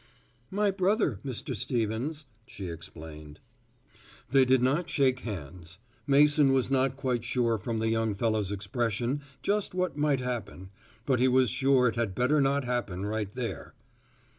"My 0.49 0.71
brother, 0.71 1.19
Mr. 1.23 1.55
Stevens," 1.55 2.25
she 2.47 2.69
explained. 2.69 3.39
They 4.31 4.45
did 4.45 4.63
not 4.63 4.89
shake 4.89 5.19
hands. 5.19 5.77
Mason 6.07 6.53
was 6.53 6.71
not 6.71 6.95
quite 6.97 7.23
sure 7.23 7.59
from 7.59 7.77
the 7.77 7.89
young 7.89 8.15
fellow's 8.15 8.51
expression 8.51 9.21
just 9.43 9.75
what 9.75 9.97
might 9.97 10.19
happen, 10.21 10.71
but 11.05 11.19
he 11.19 11.27
was 11.27 11.51
sure 11.51 11.87
it 11.87 11.97
had 11.97 12.15
better 12.15 12.41
not 12.41 12.63
happen 12.65 13.05
right 13.05 13.31
there. 13.35 13.75